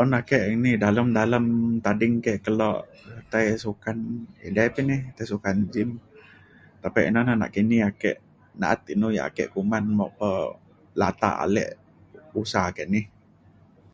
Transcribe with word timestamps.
un 0.00 0.08
ake 0.20 0.38
ini 0.54 0.70
dalem 0.82 1.06
dalem 1.18 1.44
tading 1.84 2.14
ke 2.24 2.32
kelo 2.44 2.72
tai 3.30 3.46
sukan 3.64 3.98
edei 4.46 4.68
pa 4.74 4.80
ini 4.86 4.96
tai 5.16 5.24
sukan 5.32 5.56
gym 5.72 5.90
tapi 6.82 7.00
ina 7.08 7.20
na 7.26 7.34
nakini 7.42 7.76
ake 7.90 8.12
na’at 8.60 8.80
inu 8.94 9.08
ia’ 9.16 9.22
ake 9.28 9.44
kuman 9.54 9.84
mok 9.98 10.12
pa 10.18 10.30
latak 11.00 11.34
ale 11.44 11.64
usa 12.40 12.62
ke 12.76 12.84
ni. 12.92 13.00